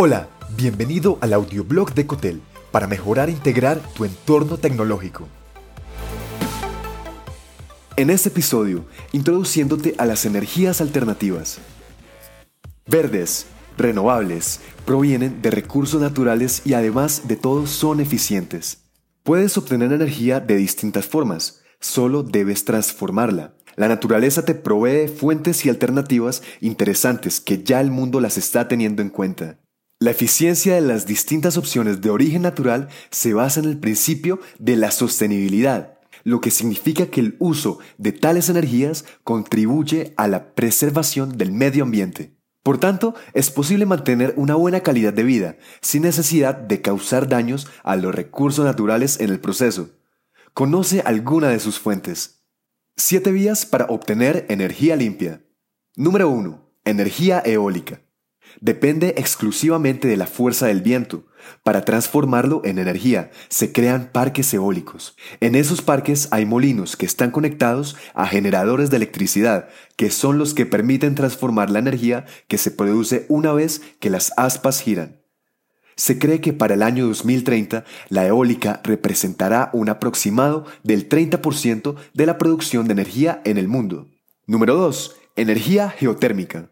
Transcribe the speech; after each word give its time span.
Hola, 0.00 0.28
bienvenido 0.56 1.18
al 1.20 1.32
audioblog 1.32 1.92
de 1.92 2.06
Cotel 2.06 2.40
para 2.70 2.86
mejorar 2.86 3.28
e 3.28 3.32
integrar 3.32 3.80
tu 3.96 4.04
entorno 4.04 4.56
tecnológico. 4.56 5.26
En 7.96 8.08
este 8.10 8.28
episodio, 8.28 8.84
introduciéndote 9.10 9.96
a 9.98 10.06
las 10.06 10.24
energías 10.24 10.80
alternativas. 10.80 11.58
Verdes, 12.86 13.46
renovables, 13.76 14.60
provienen 14.86 15.42
de 15.42 15.50
recursos 15.50 16.00
naturales 16.00 16.62
y 16.64 16.74
además 16.74 17.26
de 17.26 17.34
todo 17.34 17.66
son 17.66 17.98
eficientes. 17.98 18.84
Puedes 19.24 19.58
obtener 19.58 19.92
energía 19.92 20.38
de 20.38 20.54
distintas 20.58 21.06
formas, 21.06 21.62
solo 21.80 22.22
debes 22.22 22.64
transformarla. 22.64 23.56
La 23.74 23.88
naturaleza 23.88 24.44
te 24.44 24.54
provee 24.54 25.08
fuentes 25.08 25.66
y 25.66 25.70
alternativas 25.70 26.44
interesantes 26.60 27.40
que 27.40 27.64
ya 27.64 27.80
el 27.80 27.90
mundo 27.90 28.20
las 28.20 28.38
está 28.38 28.68
teniendo 28.68 29.02
en 29.02 29.10
cuenta. 29.10 29.58
La 30.00 30.12
eficiencia 30.12 30.76
de 30.76 30.80
las 30.80 31.06
distintas 31.06 31.56
opciones 31.56 32.00
de 32.00 32.10
origen 32.10 32.42
natural 32.42 32.88
se 33.10 33.34
basa 33.34 33.58
en 33.58 33.66
el 33.66 33.78
principio 33.78 34.38
de 34.60 34.76
la 34.76 34.92
sostenibilidad, 34.92 35.98
lo 36.22 36.40
que 36.40 36.52
significa 36.52 37.06
que 37.06 37.18
el 37.18 37.34
uso 37.40 37.80
de 37.96 38.12
tales 38.12 38.48
energías 38.48 39.04
contribuye 39.24 40.14
a 40.16 40.28
la 40.28 40.54
preservación 40.54 41.36
del 41.36 41.50
medio 41.50 41.82
ambiente. 41.82 42.32
Por 42.62 42.78
tanto, 42.78 43.16
es 43.34 43.50
posible 43.50 43.86
mantener 43.86 44.34
una 44.36 44.54
buena 44.54 44.82
calidad 44.82 45.12
de 45.12 45.24
vida 45.24 45.56
sin 45.80 46.02
necesidad 46.02 46.54
de 46.54 46.80
causar 46.80 47.26
daños 47.26 47.66
a 47.82 47.96
los 47.96 48.14
recursos 48.14 48.64
naturales 48.64 49.18
en 49.18 49.30
el 49.30 49.40
proceso. 49.40 49.90
Conoce 50.54 51.00
alguna 51.00 51.48
de 51.48 51.58
sus 51.58 51.80
fuentes. 51.80 52.44
7 52.94 53.32
vías 53.32 53.66
para 53.66 53.86
obtener 53.86 54.46
energía 54.48 54.94
limpia. 54.94 55.42
Número 55.96 56.28
1. 56.28 56.70
Energía 56.84 57.42
eólica 57.44 58.00
depende 58.60 59.14
exclusivamente 59.16 60.08
de 60.08 60.16
la 60.16 60.26
fuerza 60.26 60.66
del 60.66 60.82
viento. 60.82 61.26
Para 61.62 61.82
transformarlo 61.82 62.62
en 62.64 62.78
energía, 62.78 63.30
se 63.48 63.72
crean 63.72 64.10
parques 64.12 64.52
eólicos. 64.52 65.16
En 65.40 65.54
esos 65.54 65.82
parques 65.82 66.28
hay 66.30 66.44
molinos 66.44 66.96
que 66.96 67.06
están 67.06 67.30
conectados 67.30 67.96
a 68.14 68.26
generadores 68.26 68.90
de 68.90 68.96
electricidad, 68.96 69.68
que 69.96 70.10
son 70.10 70.38
los 70.38 70.54
que 70.54 70.66
permiten 70.66 71.14
transformar 71.14 71.70
la 71.70 71.78
energía 71.78 72.26
que 72.48 72.58
se 72.58 72.70
produce 72.70 73.26
una 73.28 73.52
vez 73.52 73.82
que 74.00 74.10
las 74.10 74.32
aspas 74.36 74.80
giran. 74.80 75.18
Se 75.96 76.18
cree 76.18 76.40
que 76.40 76.52
para 76.52 76.74
el 76.74 76.84
año 76.84 77.06
2030 77.08 77.84
la 78.08 78.26
eólica 78.26 78.80
representará 78.84 79.68
un 79.72 79.88
aproximado 79.88 80.64
del 80.84 81.08
30% 81.08 81.96
de 82.14 82.26
la 82.26 82.38
producción 82.38 82.86
de 82.86 82.92
energía 82.92 83.42
en 83.44 83.58
el 83.58 83.66
mundo. 83.66 84.06
Número 84.46 84.76
2. 84.76 85.16
Energía 85.34 85.90
geotérmica. 85.90 86.70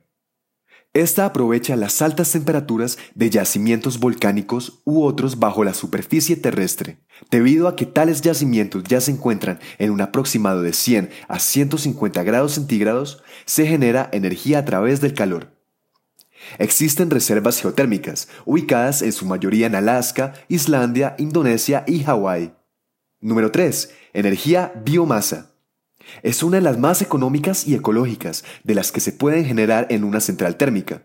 Esta 0.96 1.26
aprovecha 1.26 1.76
las 1.76 2.00
altas 2.00 2.32
temperaturas 2.32 2.96
de 3.14 3.28
yacimientos 3.28 4.00
volcánicos 4.00 4.80
u 4.86 5.04
otros 5.04 5.38
bajo 5.38 5.62
la 5.62 5.74
superficie 5.74 6.36
terrestre. 6.36 6.96
Debido 7.30 7.68
a 7.68 7.76
que 7.76 7.84
tales 7.84 8.22
yacimientos 8.22 8.82
ya 8.84 9.02
se 9.02 9.10
encuentran 9.10 9.60
en 9.76 9.90
un 9.90 10.00
aproximado 10.00 10.62
de 10.62 10.72
100 10.72 11.10
a 11.28 11.38
150 11.38 12.22
grados 12.22 12.52
centígrados, 12.52 13.22
se 13.44 13.66
genera 13.66 14.08
energía 14.10 14.60
a 14.60 14.64
través 14.64 15.02
del 15.02 15.12
calor. 15.12 15.52
Existen 16.56 17.10
reservas 17.10 17.60
geotérmicas, 17.60 18.28
ubicadas 18.46 19.02
en 19.02 19.12
su 19.12 19.26
mayoría 19.26 19.66
en 19.66 19.74
Alaska, 19.74 20.32
Islandia, 20.48 21.14
Indonesia 21.18 21.84
y 21.86 22.04
Hawái. 22.04 22.54
Número 23.20 23.52
3. 23.52 23.90
Energía 24.14 24.72
biomasa. 24.82 25.55
Es 26.22 26.42
una 26.42 26.56
de 26.56 26.62
las 26.62 26.78
más 26.78 27.02
económicas 27.02 27.66
y 27.66 27.74
ecológicas 27.74 28.44
de 28.64 28.74
las 28.74 28.92
que 28.92 29.00
se 29.00 29.12
pueden 29.12 29.44
generar 29.44 29.86
en 29.90 30.04
una 30.04 30.20
central 30.20 30.56
térmica. 30.56 31.02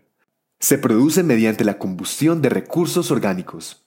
Se 0.60 0.78
produce 0.78 1.24
mediante 1.24 1.64
la 1.64 1.78
combustión 1.78 2.42
de 2.42 2.50
recursos 2.50 3.12
orgánicos. 3.12 3.86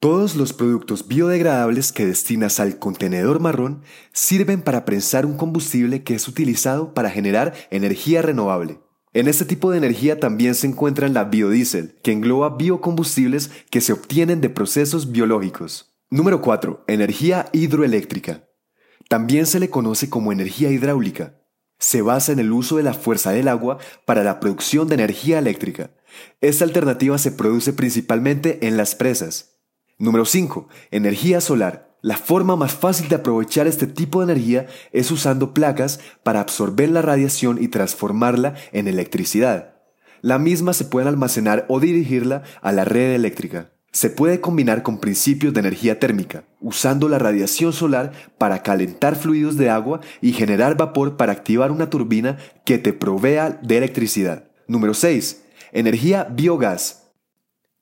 Todos 0.00 0.36
los 0.36 0.52
productos 0.52 1.08
biodegradables 1.08 1.90
que 1.90 2.04
destinas 2.04 2.60
al 2.60 2.78
contenedor 2.78 3.40
marrón 3.40 3.82
sirven 4.12 4.60
para 4.60 4.84
prensar 4.84 5.24
un 5.24 5.36
combustible 5.36 6.02
que 6.02 6.14
es 6.14 6.28
utilizado 6.28 6.92
para 6.92 7.10
generar 7.10 7.54
energía 7.70 8.20
renovable. 8.20 8.80
En 9.14 9.28
este 9.28 9.44
tipo 9.44 9.70
de 9.70 9.78
energía 9.78 10.20
también 10.20 10.54
se 10.56 10.66
encuentra 10.66 11.08
la 11.08 11.24
biodiesel, 11.24 11.94
que 12.02 12.12
engloba 12.12 12.56
biocombustibles 12.56 13.50
que 13.70 13.80
se 13.80 13.92
obtienen 13.92 14.40
de 14.40 14.50
procesos 14.50 15.12
biológicos. 15.12 15.94
Número 16.10 16.42
4. 16.42 16.84
Energía 16.86 17.46
hidroeléctrica. 17.52 18.44
También 19.08 19.46
se 19.46 19.60
le 19.60 19.70
conoce 19.70 20.08
como 20.10 20.32
energía 20.32 20.70
hidráulica. 20.70 21.40
Se 21.78 22.02
basa 22.02 22.32
en 22.32 22.38
el 22.38 22.52
uso 22.52 22.76
de 22.76 22.82
la 22.82 22.94
fuerza 22.94 23.32
del 23.32 23.48
agua 23.48 23.78
para 24.06 24.24
la 24.24 24.40
producción 24.40 24.88
de 24.88 24.94
energía 24.94 25.38
eléctrica. 25.38 25.90
Esta 26.40 26.64
alternativa 26.64 27.18
se 27.18 27.32
produce 27.32 27.72
principalmente 27.72 28.66
en 28.66 28.76
las 28.76 28.94
presas. 28.94 29.58
Número 29.98 30.24
5. 30.24 30.68
Energía 30.90 31.40
solar. 31.40 31.96
La 32.00 32.16
forma 32.16 32.56
más 32.56 32.72
fácil 32.72 33.08
de 33.08 33.16
aprovechar 33.16 33.66
este 33.66 33.86
tipo 33.86 34.20
de 34.20 34.32
energía 34.32 34.66
es 34.92 35.10
usando 35.10 35.54
placas 35.54 36.00
para 36.22 36.40
absorber 36.40 36.90
la 36.90 37.02
radiación 37.02 37.62
y 37.62 37.68
transformarla 37.68 38.54
en 38.72 38.88
electricidad. 38.88 39.76
La 40.20 40.38
misma 40.38 40.72
se 40.72 40.84
puede 40.84 41.08
almacenar 41.08 41.66
o 41.68 41.80
dirigirla 41.80 42.42
a 42.60 42.72
la 42.72 42.84
red 42.84 43.14
eléctrica. 43.14 43.73
Se 43.94 44.10
puede 44.10 44.40
combinar 44.40 44.82
con 44.82 44.98
principios 44.98 45.54
de 45.54 45.60
energía 45.60 46.00
térmica, 46.00 46.42
usando 46.60 47.08
la 47.08 47.20
radiación 47.20 47.72
solar 47.72 48.10
para 48.38 48.64
calentar 48.64 49.14
fluidos 49.14 49.56
de 49.56 49.70
agua 49.70 50.00
y 50.20 50.32
generar 50.32 50.76
vapor 50.76 51.16
para 51.16 51.30
activar 51.30 51.70
una 51.70 51.90
turbina 51.90 52.36
que 52.64 52.78
te 52.78 52.92
provea 52.92 53.50
de 53.50 53.76
electricidad. 53.76 54.50
Número 54.66 54.94
6. 54.94 55.44
Energía 55.70 56.24
biogás. 56.24 57.12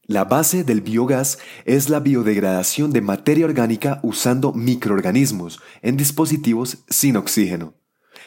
La 0.04 0.24
base 0.24 0.64
del 0.64 0.82
biogás 0.82 1.38
es 1.64 1.88
la 1.88 2.00
biodegradación 2.00 2.92
de 2.92 3.00
materia 3.00 3.46
orgánica 3.46 3.98
usando 4.02 4.52
microorganismos 4.52 5.60
en 5.80 5.96
dispositivos 5.96 6.84
sin 6.90 7.16
oxígeno. 7.16 7.72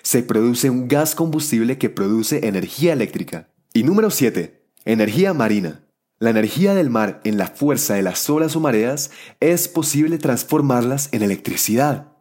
Se 0.02 0.24
produce 0.24 0.72
un 0.72 0.88
gas 0.88 1.14
combustible 1.14 1.78
que 1.78 1.92
produce 1.92 2.48
energía 2.48 2.94
eléctrica. 2.94 3.54
Y 3.76 3.84
número 3.84 4.10
7. 4.10 4.60
Energía 4.86 5.36
marina. 5.36 5.85
La 6.26 6.32
energía 6.32 6.74
del 6.74 6.90
mar 6.90 7.22
en 7.24 7.38
la 7.38 7.46
fuerza 7.46 7.94
de 7.94 8.02
las 8.02 8.28
olas 8.32 8.56
o 8.56 8.60
mareas 8.60 9.12
es 9.40 9.68
posible 9.68 10.18
transformarlas 10.18 11.10
en 11.12 11.22
electricidad. 11.22 12.14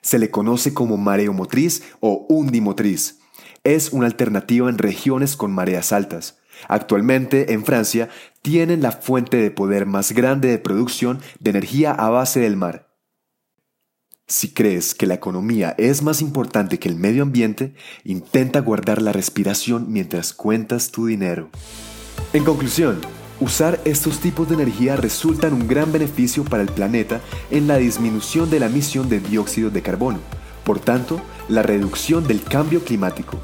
Se 0.00 0.18
le 0.18 0.30
conoce 0.30 0.72
como 0.72 0.96
mareomotriz 0.96 1.82
o 2.00 2.24
undimotriz. 2.30 3.18
Es 3.62 3.92
una 3.92 4.06
alternativa 4.06 4.70
en 4.70 4.78
regiones 4.78 5.36
con 5.36 5.52
mareas 5.52 5.92
altas. 5.92 6.38
Actualmente 6.66 7.52
en 7.52 7.66
Francia 7.66 8.08
tienen 8.40 8.80
la 8.80 8.90
fuente 8.90 9.36
de 9.36 9.50
poder 9.50 9.84
más 9.84 10.12
grande 10.12 10.48
de 10.48 10.58
producción 10.58 11.20
de 11.38 11.50
energía 11.50 11.92
a 11.92 12.08
base 12.08 12.40
del 12.40 12.56
mar. 12.56 12.88
Si 14.28 14.54
crees 14.54 14.94
que 14.94 15.06
la 15.06 15.12
economía 15.12 15.74
es 15.76 16.00
más 16.00 16.22
importante 16.22 16.78
que 16.78 16.88
el 16.88 16.96
medio 16.96 17.22
ambiente, 17.22 17.74
intenta 18.02 18.60
guardar 18.60 19.02
la 19.02 19.12
respiración 19.12 19.92
mientras 19.92 20.32
cuentas 20.32 20.90
tu 20.90 21.04
dinero. 21.04 21.50
En 22.32 22.44
conclusión, 22.44 22.98
Usar 23.40 23.80
estos 23.84 24.18
tipos 24.20 24.48
de 24.48 24.54
energía 24.54 24.96
resulta 24.96 25.48
en 25.48 25.54
un 25.54 25.66
gran 25.66 25.90
beneficio 25.92 26.44
para 26.44 26.62
el 26.62 26.68
planeta 26.68 27.20
en 27.50 27.66
la 27.66 27.76
disminución 27.76 28.50
de 28.50 28.60
la 28.60 28.66
emisión 28.66 29.08
de 29.08 29.20
dióxido 29.20 29.70
de 29.70 29.82
carbono, 29.82 30.20
por 30.64 30.78
tanto, 30.78 31.20
la 31.48 31.62
reducción 31.62 32.26
del 32.26 32.42
cambio 32.42 32.84
climático. 32.84 33.38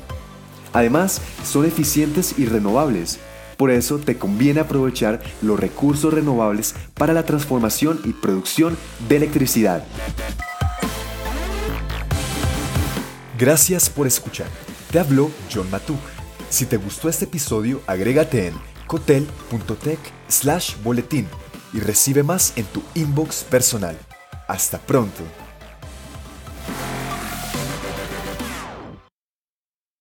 Además, 0.73 1.21
son 1.45 1.65
eficientes 1.65 2.39
y 2.39 2.47
renovables, 2.47 3.19
por 3.57 3.73
eso 3.73 3.99
te 3.99 4.17
conviene 4.17 4.61
aprovechar 4.61 5.21
los 5.43 5.59
recursos 5.59 6.15
renovables 6.15 6.77
para 6.95 7.13
la 7.13 7.25
transformación 7.25 8.01
y 8.05 8.13
producción 8.13 8.77
de 9.09 9.17
electricidad. 9.17 9.85
Gracias 13.37 13.91
por 13.91 14.07
escuchar. 14.07 14.47
Te 14.93 15.01
habló 15.01 15.31
John 15.53 15.69
Matuk. 15.71 15.99
Si 16.51 16.67
te 16.67 16.77
gustó 16.77 17.09
este 17.09 17.25
episodio, 17.25 17.81
agrégate 17.87 18.47
en 18.47 18.55
cotel.tech 18.89 20.01
slash 20.27 20.75
boletín 20.83 21.29
y 21.73 21.79
recibe 21.79 22.25
más 22.25 22.53
en 22.57 22.65
tu 22.65 22.83
inbox 22.95 23.45
personal. 23.45 23.97
Hasta 24.49 24.79
pronto. 24.79 25.23